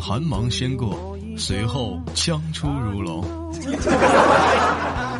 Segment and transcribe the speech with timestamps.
[0.00, 3.22] 寒芒先过，随后枪出如龙。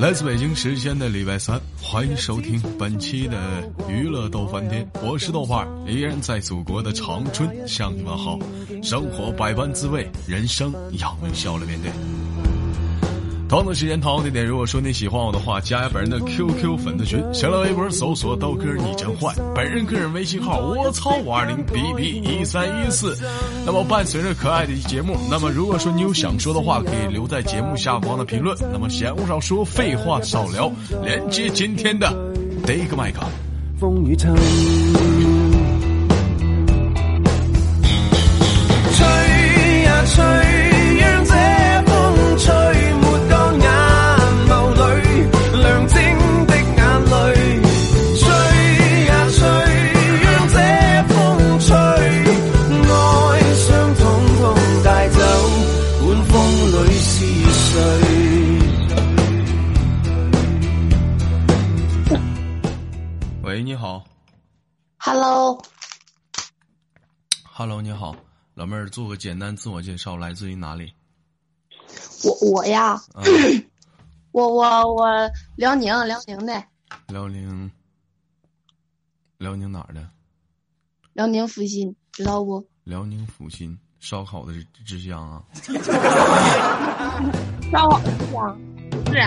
[0.00, 3.36] 来自北京时间的礼拜三，欢迎收听本期的
[3.86, 8.38] 娱乐逗翻天，我是豆瓣，依然在祖国的长春向你们好。
[8.82, 11.92] 生活百般滋味，人生要微笑来面对。
[13.50, 14.46] 同样的时间，同样的地点。
[14.46, 23.18] 如果说你喜欢我的话，加本人的 QQ 粉丝群，新浪微博搜索“刀哥你真坏”，本人个人微信号我操五二零 bb 一三一四。
[23.66, 28.56] 那么伴随着可爱的节目，那么如果说你有想说的话，可以留在节目下方的评论。
[28.72, 30.70] 那么闲话少说，废话少聊，
[31.02, 32.08] 连接今天的
[32.64, 33.20] 第一个麦克。
[33.80, 34.30] 风雨吹
[39.82, 40.69] 呀吹。
[68.90, 70.92] 做个简单自我介绍，来自于哪里？
[72.24, 73.00] 我我呀，
[74.32, 76.62] 我我我辽宁辽宁的。
[77.08, 77.70] 辽宁，
[79.38, 80.06] 辽宁哪儿的？
[81.14, 82.66] 辽宁阜新，知道不？
[82.84, 84.52] 辽宁阜新，烧烤的
[84.84, 85.42] 之乡啊。
[87.72, 88.58] 烧烤之乡，
[89.06, 89.18] 不是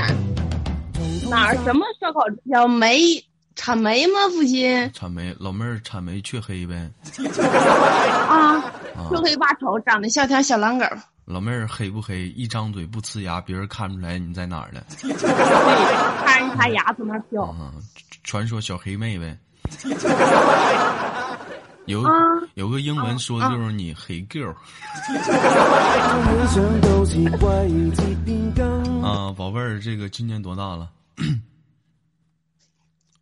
[1.29, 1.57] 哪儿？
[1.63, 2.69] 什么烧烤之乡？
[2.69, 3.23] 煤。
[3.55, 4.13] 产煤吗？
[4.31, 6.89] 阜新产煤，老妹儿产煤却黑呗。
[8.27, 8.59] 啊，
[8.95, 10.85] 黢黑把丑，长得像条小狼狗。
[11.25, 12.27] 老妹儿黑不黑？
[12.29, 14.81] 一张嘴不呲牙，别人看不出来你在哪儿呢。
[15.01, 15.13] 对，
[16.25, 17.55] 看人他牙从那飘。
[18.23, 19.37] 传说小黑妹呗。
[21.85, 22.01] 有
[22.53, 24.53] 有个英文说的就是你黑 girl。
[29.03, 30.89] 啊，宝贝儿，这个今年多大了？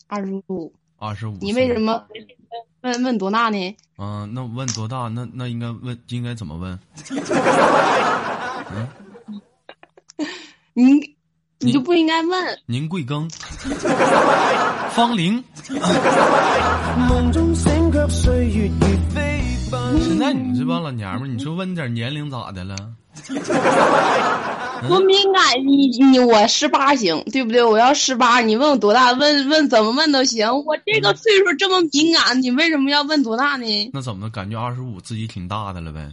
[0.07, 1.37] 二十五，二十五。
[1.41, 2.05] 你为什么
[2.81, 3.75] 问问多大呢？
[3.97, 5.07] 嗯，那问多大？
[5.07, 6.79] 那那应该问，应该怎么问？
[8.73, 8.87] 嗯，
[10.73, 11.15] 你
[11.59, 12.59] 你就不应该问。
[12.65, 13.29] 您贵庚？
[14.91, 15.43] 芳龄？
[19.99, 22.75] 现在你这帮老娘们，你说问点年龄咋的了？
[24.87, 27.63] 多敏感，你你我十八行，对不对？
[27.63, 29.11] 我要十八，你问我多大？
[29.11, 30.47] 问问怎么问都行。
[30.65, 33.91] 我这个岁数这么敏感，你为什么要问多大呢？
[33.93, 36.09] 那怎么感觉二十五自己挺大的了呗？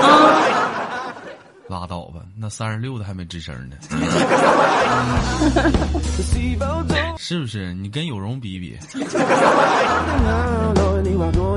[0.00, 1.12] 啊，
[1.68, 3.76] 拉倒吧，那三十六的还没吱声呢。
[7.18, 7.74] 是不是？
[7.74, 8.78] 你跟有容比比，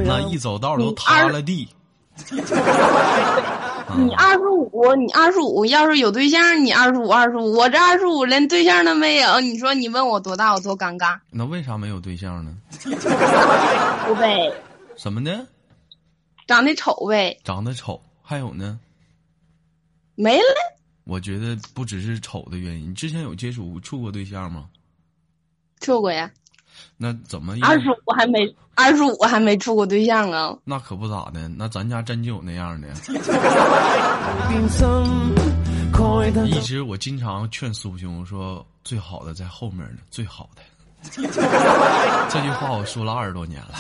[0.05, 1.65] 那一走道都塌了地。
[3.93, 11.19] 你二十五，你二十五，要是有对象，你二十五，二十五，我这二十五连对象都没有，你说你问我多大，我多尴尬。
[11.29, 12.57] 那为啥没有对象呢？
[14.07, 14.51] 不呗。
[14.97, 15.47] 什么呢？
[16.47, 17.37] 长得丑呗。
[17.43, 18.79] 长得丑，还有呢？
[20.15, 20.45] 没了。
[21.03, 24.67] 我觉得不只是丑的原因，你之前有接触处过对象吗？
[25.79, 26.31] 处过呀。
[26.97, 27.55] 那怎么？
[27.61, 30.55] 二十五还没，二十五还没处过对象啊？
[30.63, 32.87] 那可不咋的，那咱家真就有那样的。
[36.45, 40.61] 一直我经常劝苏兄说，最好的在后面呢，最好的。
[42.29, 43.75] 这句话我说了二十多年了。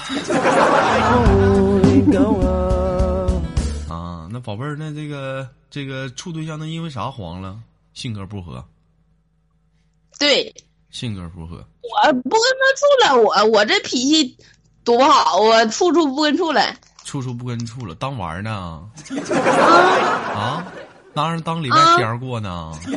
[3.93, 7.59] 啊，那宝贝儿，那这个这个处对象，那因为啥黄了？
[7.93, 8.63] 性格不合。
[10.19, 10.53] 对。
[10.95, 13.21] 性格如何，我不跟他处了。
[13.21, 14.37] 我我这脾气
[14.85, 16.61] 多不好啊，处处不跟处了。
[17.03, 18.49] 处处不跟处了，当玩呢？
[18.49, 18.87] 啊
[20.33, 20.65] 啊！
[21.13, 22.71] 拿人当礼拜天过呢？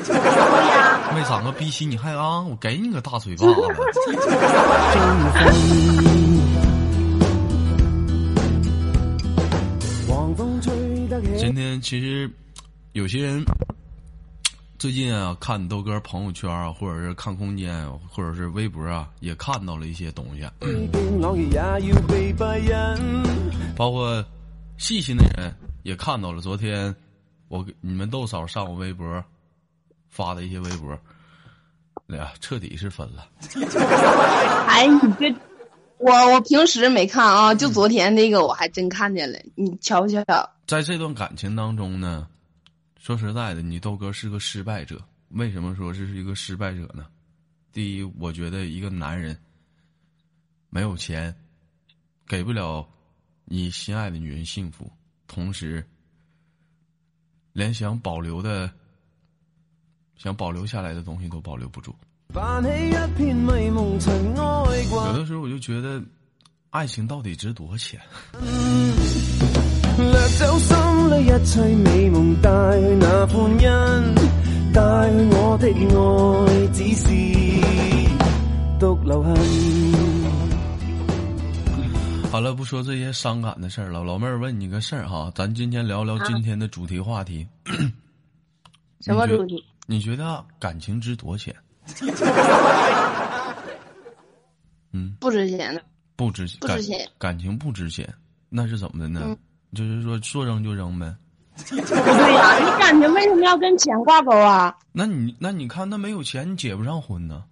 [1.12, 2.40] 没长个逼心，你还啊？
[2.40, 3.52] 我给你个大嘴巴子！
[11.36, 12.30] 今天其实
[12.92, 13.44] 有些人。
[14.78, 20.48] 最近啊，看豆哥朋友圈啊，或者是看空间，或者是微博啊，也看到了一些东西。
[23.76, 24.24] 包括
[24.76, 25.52] 细心的人
[25.82, 26.40] 也看到了。
[26.40, 26.94] 昨天
[27.48, 29.24] 我你们豆嫂上我微博
[30.08, 30.96] 发的一些微博，
[32.06, 33.26] 哎呀，彻底是分了。
[34.68, 35.34] 哎，你这
[35.98, 39.40] 我我平时没看啊，就昨天那个我还真看见了。
[39.56, 40.22] 你瞧瞧，
[40.68, 42.28] 在这段感情当中呢。
[43.08, 45.02] 说实在的，你豆哥是个失败者。
[45.30, 47.06] 为什么说这是一个失败者呢？
[47.72, 49.34] 第一，我觉得一个男人
[50.68, 51.34] 没有钱，
[52.26, 52.86] 给不了
[53.46, 54.92] 你心爱的女人幸福，
[55.26, 55.82] 同时
[57.54, 58.70] 连想保留的、
[60.14, 61.96] 想保留下来的东西都保留不住。
[62.34, 62.60] 有
[65.14, 66.04] 的时候我就觉得，
[66.68, 67.98] 爱情到底值多少钱？
[69.98, 70.76] 掠走心
[71.10, 72.50] 里一切美夢，帶
[72.80, 73.68] 去那歡欣，
[74.72, 77.04] 帶去我的愛，只是
[78.78, 79.34] 獨留痕。
[82.30, 84.04] 好了，不说这些伤感的事儿了。
[84.04, 87.44] 老妹儿问你个事儿哈，咱今天聊聊今天的主题话题。
[89.00, 89.64] 什么主题？
[89.86, 91.54] 你觉得感情值多少 钱？
[94.92, 95.82] 嗯，不值钱的，
[96.14, 98.08] 不值感不值钱感情不值钱，
[98.48, 99.22] 那是怎么的呢？
[99.24, 99.36] 嗯
[99.74, 101.14] 就是说说扔就扔呗。
[101.68, 104.74] 不对呀、你感情为什么要跟钱挂钩啊？
[104.92, 107.42] 那你那你看，那没有钱你结不上婚呢？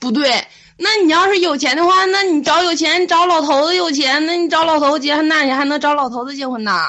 [0.00, 0.28] 不对，
[0.76, 6.80] 那你要是有钱的话，那你找有钱，找老头子有钱，那你找老头子结婚，那你还能找老头子结婚呢？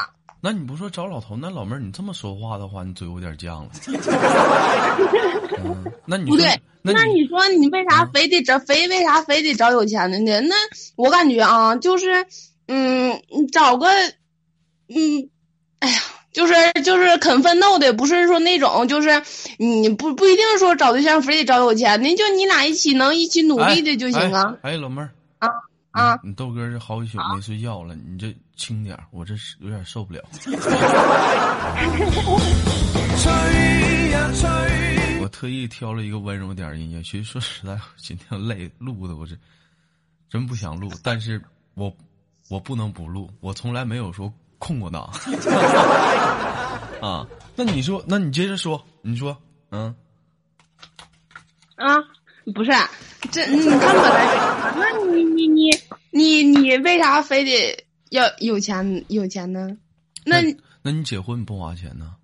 [0.43, 3.69] 那你不说找老头，那老妹儿你这么说话的话，你嘴有点犟了。
[5.63, 10.39] 嗯，那你说不对，那那你说你为啥嗯非得找非为啥非得找有钱的呢？
[10.41, 10.55] 那
[10.95, 12.25] 我感觉啊，就是
[12.67, 13.87] 嗯，你找个
[14.87, 15.29] 嗯，
[15.79, 15.99] 哎呀，
[16.31, 16.53] 就是
[16.83, 19.21] 就是肯奋斗的，不是说那种就是
[19.57, 24.71] 你不不一定说找对象非得找有钱的，就你俩一起能一起努力的就行啊哎。
[24.71, 25.49] 哎，老妹儿啊
[25.91, 26.19] 啊！
[26.23, 30.21] 你豆哥这好几宿没睡觉了，你这轻点儿我这是有点受不了。
[35.21, 39.37] 我特意挑了一个温柔点儿音乐，其实说实在，今天累录的我是
[40.29, 41.41] 真不想录，但是
[41.73, 41.93] 我
[42.51, 45.09] 我不能不录，我从来没有说空过档
[47.01, 47.25] 啊。
[47.55, 49.37] 那你说，那你接着说，你说，
[49.69, 49.95] 嗯，
[51.75, 51.95] 啊，
[52.53, 52.71] 不是，
[53.31, 54.35] 这你看本来，
[54.75, 55.69] 那你你你
[56.11, 59.77] 你你为啥非得要有钱有钱呢？
[60.25, 62.15] 那那那你结婚不花钱呢？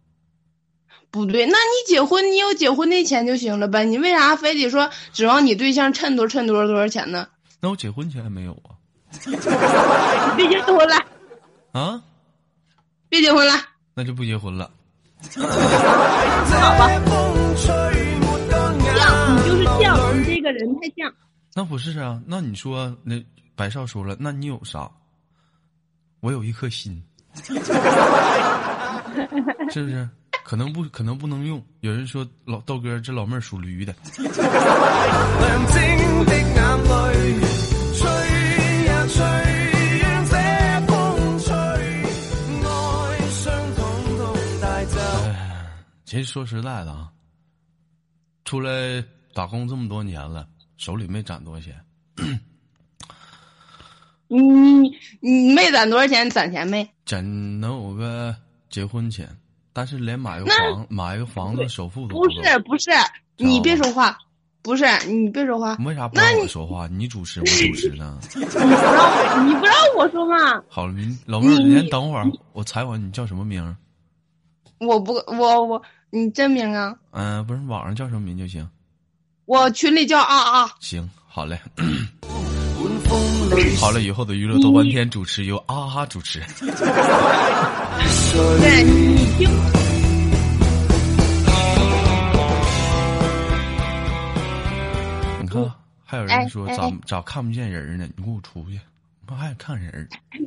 [1.10, 7.30] 不对，那你结婚你有结婚的钱就行了呗，你为啥非得说指望你对象趁多趁多少多少钱呢？
[7.62, 8.76] 那我结婚钱还没有啊？
[10.38, 10.96] 你别结婚了，
[11.72, 12.00] 啊，
[13.10, 13.54] 别结婚了，
[13.96, 14.70] 那就不结婚了。
[15.36, 15.42] 好
[16.78, 17.74] 吧，風吹
[18.20, 21.12] 沒乾犟，你就是眼犟，你这个人太犟。
[21.56, 22.22] 那不是啊？
[22.28, 23.16] 那你说，那
[23.56, 24.88] 白少说了，那你有啥？
[26.20, 27.02] 我有一颗心，
[27.44, 27.54] 是
[29.84, 30.08] 不是？
[30.44, 31.60] 可能不可能不能用。
[31.82, 33.94] 有人说老豆哥这老妹儿属驴的，
[46.08, 47.10] 其实说实在的啊，
[48.46, 51.76] 出来打工这么多年了，手里没攒多少钱。
[54.30, 54.90] 你你
[55.20, 56.90] 你没攒多少钱，攒钱没？
[57.06, 57.22] 攒
[57.60, 58.34] 能有个
[58.70, 59.28] 结婚钱，
[59.74, 62.90] 但是連買個那房買個房子首付都不是不是，
[63.36, 64.18] 你别说话，
[64.62, 66.88] 不是你别说话，为啥不让我说话？
[66.88, 68.18] 你主持，我主持呢？
[68.34, 70.64] 你不让我你不让我说嘛？
[70.70, 73.76] 好了，您老妹儿，你先等会儿，我采访你叫什么名儿？
[74.80, 76.96] 我不我我你真名啊？
[77.12, 78.68] 嗯、不是网上叫什么名就行。
[79.46, 81.60] 我群里叫啊啊，行，好嘞，
[83.80, 86.42] 好了，以后的娱乐多半天主持由啊哈主持。
[88.60, 89.50] 对你你听，
[95.42, 95.72] 你看，
[96.06, 98.08] 还有人说咋咋看不见人呢？
[98.16, 98.80] 你给我出去！
[99.30, 100.08] 我还看人。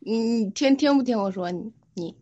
[0.00, 1.50] 你你听听不听我说？
[1.50, 2.14] 你你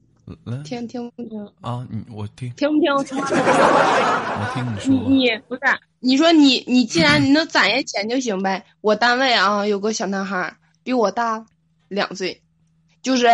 [0.44, 1.46] 来听听不听？
[1.60, 4.94] 啊，你我听，听不听 我听你你说。
[5.08, 5.60] 你不是
[6.00, 8.64] 你说你你既然你能攒下钱就行呗。
[8.80, 11.46] 我单位啊有个小男孩儿比我大
[11.88, 12.42] 两岁，
[13.02, 13.26] 就是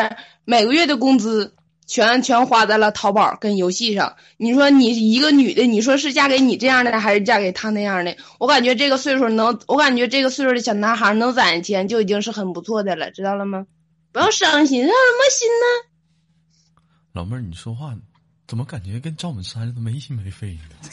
[0.44, 1.54] 每个月的工资
[1.86, 4.16] 全全花在了淘宝跟游戏上。
[4.36, 8.16] 你说你一个女的，你说是嫁给你这样的还是嫁给他那样的？
[8.38, 13.66] 我感觉这个岁数能，我感觉这个岁数的小男孩能攒下钱就已经是很不错的了，知道了吗？
[14.12, 15.93] 不要伤心，伤什么心呢？
[17.14, 17.94] 老妹儿，你说话
[18.48, 20.74] 怎么感觉跟赵本山似的没心没肺的？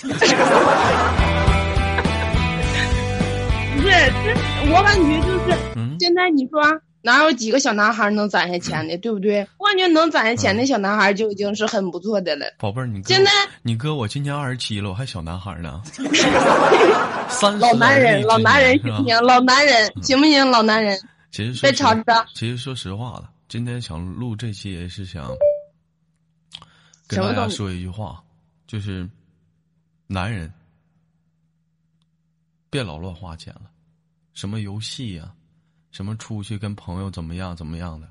[3.75, 5.58] 不是，这我感觉就是。
[5.75, 6.62] 嗯，现在你说
[7.01, 9.48] 哪有几个小男孩能攒下钱的，对不对？
[9.58, 12.46] 我感觉能攒下钱的小男孩就已经是很不错的了。
[12.60, 13.32] 宝贝儿，你哥现在
[13.63, 15.82] 你哥我今年二十七了，我还小男孩呢。
[17.30, 19.20] 三十老男人，老男人行不行？
[19.24, 20.51] 老男人行不行？
[20.51, 21.00] 老男人，
[21.32, 22.25] 其实说实别吵着。
[22.36, 25.25] 其实说实话了，今天想录这期也是想
[27.18, 28.24] 跟大家说一句话，
[28.68, 29.10] 就是
[30.08, 30.51] 男人
[32.70, 33.70] 别老乱花钱了，
[34.34, 35.34] 什么游戏呀、
[35.91, 38.10] 什么出去跟朋友怎么样怎么样的，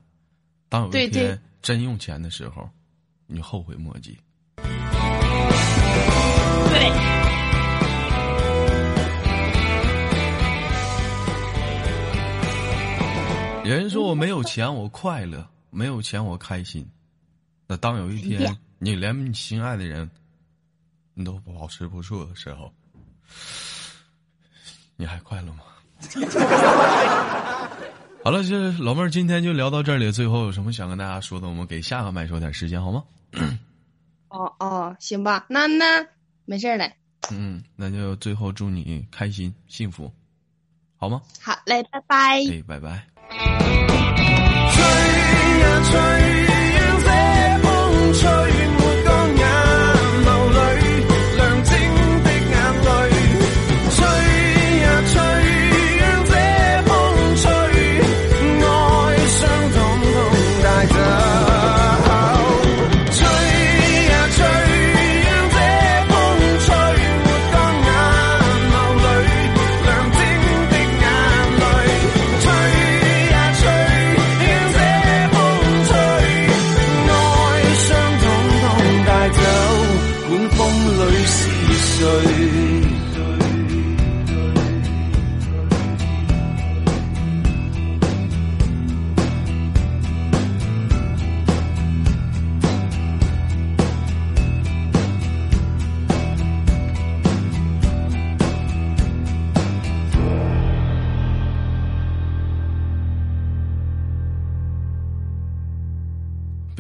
[0.69, 2.69] 当有一天真用钱的时候，
[3.27, 4.19] 你后悔莫及。
[4.57, 4.69] 对，
[13.65, 16.87] 有人说我没有钱我快乐，没有钱我开心。
[17.67, 20.11] 那当有一天 呀你连你心爱的人，
[21.13, 22.73] 你都保持不住的时候，
[24.97, 25.65] 你还快乐吗？
[28.25, 30.11] 好了，这老妹儿今天就聊到这里。
[30.11, 33.05] 最后有什么想跟大家说的，我们给下个麦说点时间好吗？
[34.29, 36.07] 哦哦，行吧，那那
[36.47, 36.91] 没事儿嘞。
[37.31, 40.11] 嗯，那就最后祝你开心幸福，
[40.97, 41.21] 好吗？
[41.43, 42.17] 好嘞，拜拜。
[42.47, 43.07] 哎，拜拜。
[44.73, 44.81] 吹
[45.61, 46.20] 呀吹，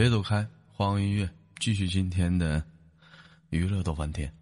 [0.00, 1.28] 别走开，欢迎音乐，
[1.58, 2.64] 继续今天的
[3.50, 4.32] 娱乐逗翻天。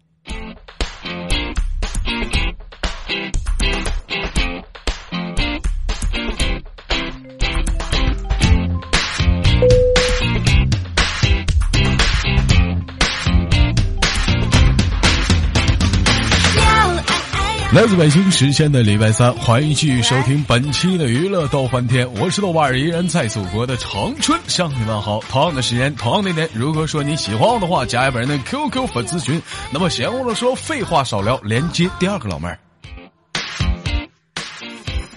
[17.71, 25.19] 来自北京时间的礼拜三，欢迎继续收听本期的娱乐逗翻天，我是豆瓣儿，依然在祖国的长春向你们好。
[25.29, 29.39] 同样的时间，同样的点，如果说你喜欢我的话，加一本人的 QQ 粉丝群。
[29.71, 32.59] 那么闲话少说，废话少聊，连接第二个老妹儿。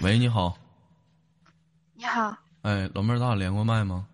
[0.02, 0.54] 喂，你好，
[1.94, 4.04] 你好，哎，老妹儿，咱俩连过麦吗？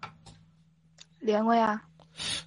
[1.19, 1.83] 连过呀？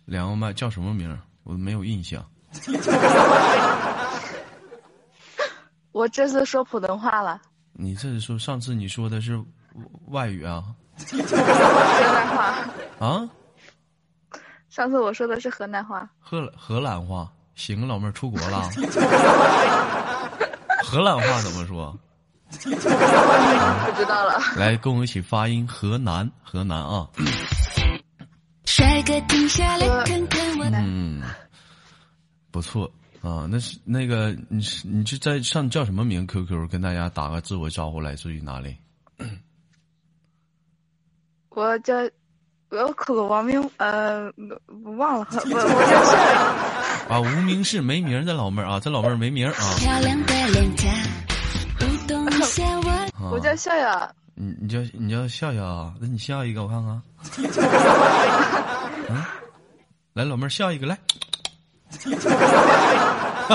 [0.06, 1.20] 连过麦，叫什么名儿？
[1.44, 2.26] 我没有印象。
[5.92, 7.42] 我这次说普通话了，
[7.74, 9.42] 你这是说上次你说的是
[10.08, 10.64] 外语啊？
[11.10, 12.56] 河南话。
[13.00, 13.30] 啊？
[14.70, 18.70] 上次我说的是河南话，荷荷兰话，行，老妹儿出国了。
[20.82, 21.94] 荷兰话怎么说？
[22.52, 24.40] 不知道了。
[24.56, 27.08] 来，跟我一起发音河南，河南啊。
[28.66, 31.22] 帅哥停下来看看我，嗯，
[32.50, 32.90] 不错
[33.22, 33.48] 啊。
[33.50, 38.76] 那是那个，你是你是在上叫什么名？QQ 跟大家打个自我招呼，来自于哪里？
[41.50, 41.94] 我叫
[42.70, 44.32] 我口个网名，呃，
[44.86, 47.14] 我忘了，我， 我叫笑笑。
[47.14, 49.54] 啊，无名氏没名儿的老妹儿啊，这老妹儿没名啊。
[49.78, 50.88] 漂亮的脸颊，
[51.82, 52.90] 舞动下我。
[52.90, 55.94] 啊我叫笑笑，你你叫你叫笑笑啊？
[56.00, 57.02] 那你笑一个我看看。
[59.10, 59.24] 嗯，
[60.14, 60.98] 来，老妹儿笑一个来。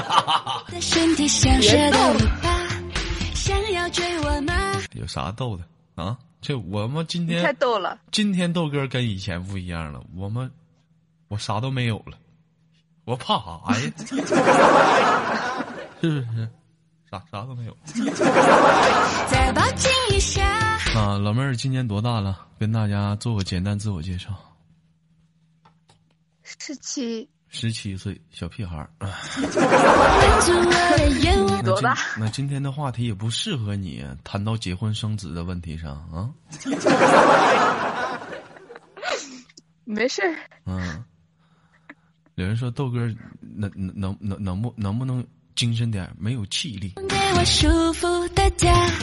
[0.72, 2.68] 的身体像蛇的尾巴，
[3.34, 4.54] 想要追我吗？
[4.94, 6.16] 有啥逗的啊？
[6.40, 7.98] 这我们今天太天逗了。
[8.12, 10.50] 今天豆哥跟以前不一样了，我们
[11.28, 12.16] 我啥都没有了，
[13.04, 13.92] 我怕啥呀？
[16.00, 16.48] 是不是？
[17.10, 17.76] 啥啥都没有
[19.30, 20.44] 再抱紧一下，
[20.98, 21.16] 啊！
[21.18, 22.46] 老妹儿今年多大了？
[22.58, 24.30] 跟大家做个简单自我介绍。
[26.42, 28.90] 十七，十七岁，小屁孩儿。
[28.98, 30.40] 那
[31.20, 36.30] 今多大那今天的话题也不适合你谈到结婚生子的问题上啊。
[39.84, 40.34] 没事儿。
[40.64, 41.04] 嗯，
[42.34, 42.98] 有人说豆哥
[43.40, 45.24] 能能能能能不能不能
[45.54, 46.12] 精神点？
[46.18, 46.92] 没有气力，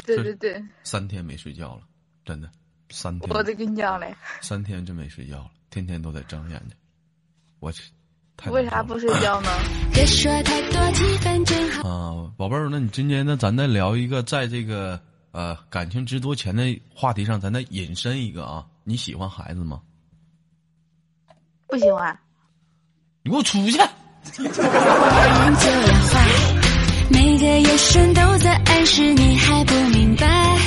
[0.06, 1.82] 对对对，三天没睡觉了，
[2.26, 2.52] 真的，
[2.90, 6.78] 三天我都跟你讲嘞，三天真没睡觉了，天天都在睁眼睛。
[7.60, 7.82] 我去，
[8.52, 9.50] 为啥不睡觉呢？
[9.94, 11.88] 别说太多，气氛正好。
[11.88, 13.38] 啊，宝贝儿，那你今天呢？
[13.38, 15.00] 咱再聊一个，在这个
[15.32, 18.66] 呃感情值多钱的话题上，咱再引申一个啊。
[18.84, 19.80] 你喜欢孩子吗？
[21.68, 22.18] 不喜欢。
[23.24, 23.80] 你给我出去！
[27.10, 30.58] 每个眼神都在暗示你还不明白，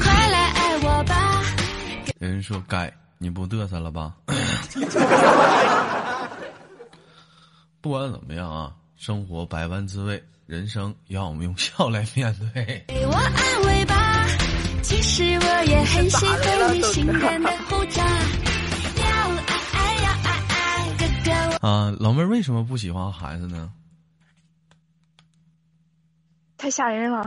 [0.00, 1.42] 快来爱我吧。
[2.20, 4.14] 有人说该你不嘚瑟了吧？
[7.88, 12.84] 不管怎么样啊，生活百般滋味，人生要我们用笑来面对。
[12.86, 14.26] 给我安慰吧，
[14.82, 18.04] 其实我也很喜欢你性感的胡渣。
[18.04, 19.06] 要
[19.46, 21.30] 爱爱要爱爱，哥哥
[21.62, 21.66] 我。
[21.66, 23.72] 啊，老妹儿为什么不喜欢孩子呢？
[26.58, 27.26] 太吓人了。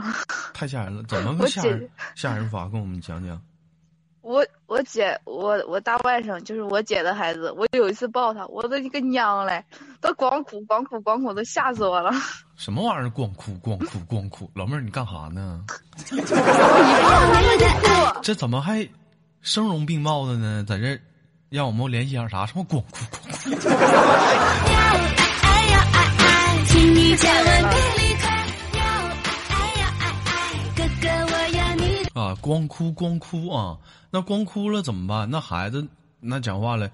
[0.54, 2.68] 太吓人了，怎么个吓人 吓人法？
[2.68, 3.42] 跟我们讲讲。
[4.20, 9.62] 我我姐我我大外甥就是我姐的孩子，我有一次抱他，我的一个娘嘞，
[10.00, 12.10] 都光哭光哭光哭，都吓死我了。
[12.56, 13.10] 什么玩意儿？
[13.10, 14.50] 光哭光哭光哭！
[14.54, 15.62] 老妹儿，你干哈呢？
[18.22, 18.88] 这怎么还
[19.42, 20.64] 声容并茂的呢？
[20.66, 20.98] 在这儿
[21.50, 22.46] 让我们联系上啥？
[22.46, 23.36] 什么光哭光哭？
[32.22, 33.78] 啊，光哭光哭啊！
[34.10, 35.28] 那光哭了怎么办？
[35.28, 35.88] 那孩子
[36.20, 36.90] 那讲话了，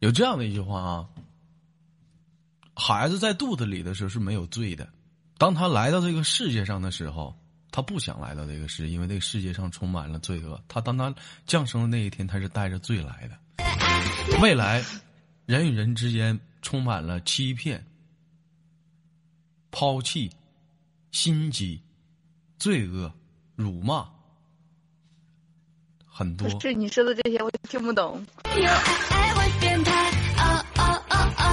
[0.00, 1.08] 有这样的一句话啊：
[2.74, 4.88] 孩子在肚子里的时候是没有罪的，
[5.38, 7.34] 当他来到这个世界上的时候，
[7.70, 10.60] 他不想来到这个世界，因为这个世界上充满了罪恶。
[10.68, 11.14] 他当他
[11.46, 13.38] 降生的那一天，他是带着罪来的。
[14.42, 14.84] 未来，
[15.46, 17.84] 人与人之间充满了欺骗、
[19.70, 20.30] 抛弃、
[21.12, 21.80] 心机、
[22.58, 23.12] 罪恶、
[23.56, 24.08] 辱骂。
[26.18, 28.20] 很多可是你说的这些我听不懂。
[28.56, 28.68] 有爱
[29.08, 30.10] 爱会变态。
[30.36, 31.44] 哦哦哦哦。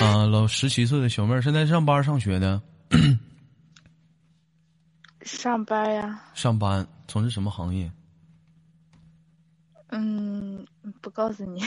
[0.00, 2.62] 啊，老十七岁的小妹儿，现在上班上学呢？
[5.20, 7.92] 上班呀，上班从事什么行业？
[9.90, 10.66] 嗯，
[11.02, 11.62] 不告诉你，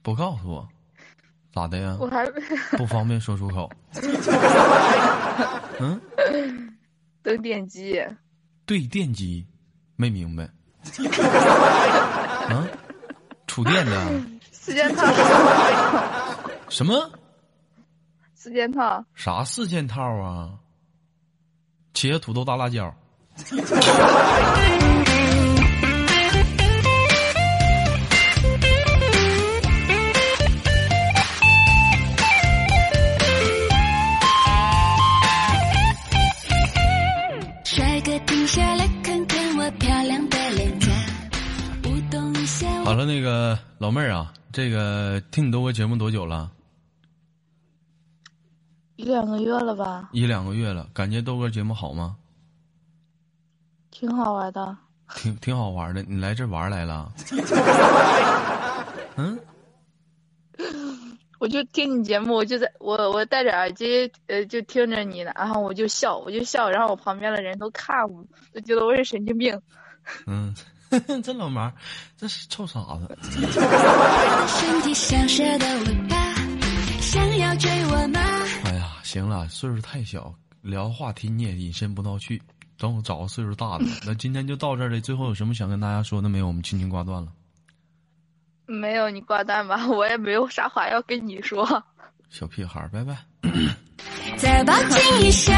[0.00, 0.66] 不告诉我，
[1.52, 1.98] 咋的呀？
[2.00, 2.24] 我还
[2.78, 3.70] 不方便说出口。
[5.78, 6.00] 嗯，
[7.22, 8.00] 等电机。
[8.66, 9.46] 对电机，
[9.96, 10.44] 没明白。
[12.48, 12.66] 啊，
[13.46, 15.04] 触电的 四件套，
[16.70, 17.10] 什么
[18.34, 20.54] 四件套，啥四件套啊？
[21.92, 22.94] 茄子、土豆、大辣椒。
[43.90, 46.48] 老妹儿啊，这个听你多播节目多久了？
[48.94, 52.16] 一两个月了吧，一两个月了，感觉豆哥节目好吗？
[53.90, 54.76] 挺好玩的。
[55.16, 57.12] 挺挺好玩的，你来这玩来了？
[59.18, 59.36] 嗯，
[61.40, 68.24] 我就听你节目，我就在我我戴着耳机，呃，就听着你的，然后我就笑，我就笑，然后我旁边的人都看我，
[68.54, 69.60] 都觉得我是神经病。
[70.28, 70.54] 嗯，
[71.22, 71.72] 这老妈，
[72.16, 73.18] 这是臭傻子。
[73.22, 76.16] 身体像蛇的尾巴，
[77.00, 78.20] 想要追我吗？
[78.64, 82.40] 哎呀，行了，岁数太小，聊话题你也引申不到去。
[82.76, 83.84] 等我找个岁数大的。
[84.06, 85.00] 那今天就到这儿了。
[85.00, 86.46] 最后有什么想跟大家说的没有？
[86.46, 87.28] 我们轻轻挂断了。
[88.66, 91.82] 没有你挂断吧， 我也没有啥话要跟你说。
[92.30, 93.16] 小屁孩儿，拜拜。
[94.36, 95.52] 再抱紧一下，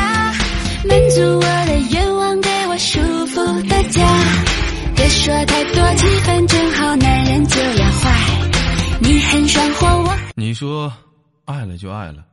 [0.89, 4.62] 满足我的愿望，给我舒服的家。
[5.03, 9.01] 别说太多，气氛正好，男人就要坏。
[9.01, 10.93] 你很爽活，我你说
[11.45, 12.25] 爱了就爱了，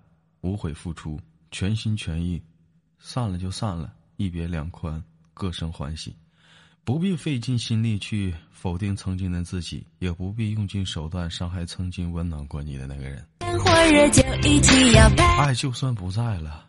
[0.42, 2.40] 无悔付出，全心全意；
[3.00, 5.04] 散了就散了，一别两宽，
[5.34, 6.16] 各生欢喜。
[6.84, 13.26] 不必费尽心力去否定曾经的自己，也不必用尽手段伤害曾经温暖过你的那个人。
[13.40, 15.26] 火热就一起摇摆。
[15.38, 16.68] 爱就算不在了，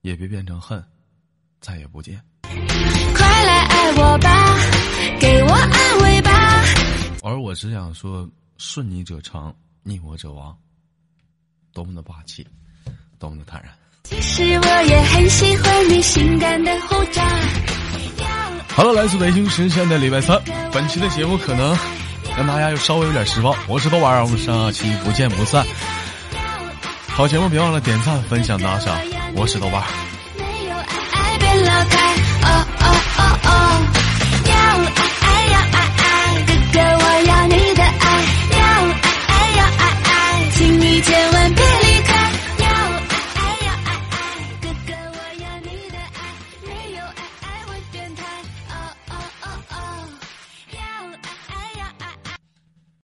[0.00, 0.84] 也别变成恨，
[1.60, 2.20] 再也不见。
[3.14, 4.58] 快来爱我吧，
[5.18, 6.30] 给我安慰吧。
[7.22, 8.28] 而我只想说，
[8.58, 10.56] 顺你者昌，逆我者亡。
[11.72, 12.46] 多么的霸气，
[13.18, 13.72] 多么的坦然。
[14.04, 17.22] 其实我也很喜欢你性感的胡渣。
[18.68, 20.40] 好了，来自北京时间的礼拜三，
[20.72, 21.76] 本期的节目可能
[22.36, 23.54] 让大家又稍微有点失望。
[23.66, 25.66] 我是豆瓣儿，我们下期不见不散。
[27.08, 28.96] 好节目别忘了点赞、分享、打赏。
[29.34, 29.86] 我是豆瓣儿。
[30.38, 32.15] 没有爱爱别老开，
[40.98, 41.35] 爱，